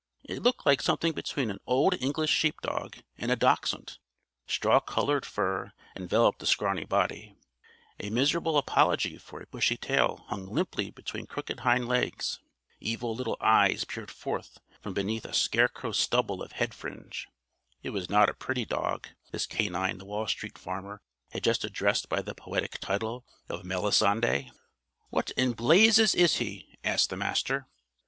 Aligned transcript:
It 0.23 0.41
looked 0.41 0.65
like 0.65 0.81
something 0.81 1.13
between 1.13 1.51
an 1.51 1.59
Old 1.67 1.93
English 2.01 2.31
sheep 2.31 2.59
dog 2.61 2.97
and 3.19 3.31
a 3.31 3.35
dachshund; 3.35 3.99
straw 4.47 4.79
colored 4.79 5.27
fur 5.27 5.73
enveloped 5.95 6.39
the 6.39 6.47
scrawny 6.47 6.85
body; 6.85 7.37
a 7.99 8.09
miserable 8.09 8.57
apology 8.57 9.19
for 9.19 9.43
a 9.43 9.45
bushy 9.45 9.77
tail 9.77 10.25
hung 10.29 10.47
limply 10.47 10.89
between 10.89 11.27
crooked 11.27 11.59
hind 11.59 11.87
legs; 11.87 12.39
evil 12.79 13.13
little 13.13 13.37
eyes 13.39 13.83
peered 13.85 14.09
forth 14.09 14.57
from 14.81 14.93
beneath 14.95 15.23
a 15.23 15.35
scarecrow 15.35 15.91
stubble 15.91 16.41
of 16.41 16.53
head 16.53 16.73
fringe; 16.73 17.27
it 17.83 17.91
was 17.91 18.09
not 18.09 18.27
a 18.27 18.33
pretty 18.33 18.65
dog, 18.65 19.07
this 19.31 19.45
canine 19.45 19.99
the 19.99 20.05
Wall 20.05 20.25
Street 20.25 20.57
Farmer 20.57 20.99
had 21.29 21.43
just 21.43 21.63
addressed 21.63 22.09
by 22.09 22.23
the 22.23 22.33
poetic 22.33 22.79
title 22.79 23.23
of 23.49 23.63
"Melisande." 23.63 24.49
"What 25.11 25.29
in 25.37 25.51
blazes 25.51 26.15
is 26.15 26.37
he?" 26.37 26.67
asked 26.83 27.11
the 27.11 27.17
Master. 27.17 27.67